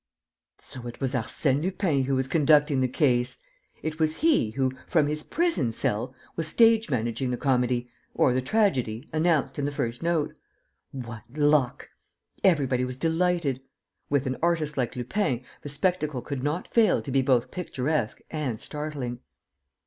So 0.57 0.87
it 0.87 0.99
was 0.99 1.13
Arsène 1.13 1.61
Lupin 1.61 2.05
who 2.05 2.15
was 2.15 2.27
conducting 2.27 2.81
the 2.81 2.87
case! 2.87 3.37
It 3.83 3.99
was 3.99 4.15
he 4.15 4.49
who, 4.49 4.71
from 4.87 5.05
his 5.05 5.21
prison 5.21 5.71
cell, 5.71 6.15
was 6.35 6.47
stage 6.47 6.89
managing 6.89 7.29
the 7.29 7.37
comedy 7.37 7.91
or 8.15 8.33
the 8.33 8.41
tragedy 8.41 9.07
announced 9.13 9.59
in 9.59 9.65
the 9.65 9.71
first 9.71 10.01
note. 10.01 10.33
What 10.91 11.21
luck! 11.37 11.91
Everybody 12.43 12.83
was 12.83 12.97
delighted. 12.97 13.61
With 14.09 14.25
an 14.25 14.37
artist 14.41 14.75
like 14.75 14.95
Lupin, 14.95 15.43
the 15.61 15.69
spectacle 15.69 16.23
could 16.23 16.41
not 16.41 16.67
fail 16.67 17.03
to 17.03 17.11
be 17.11 17.21
both 17.21 17.51
picturesque 17.51 18.21
and 18.31 18.59
startling. 18.59 19.19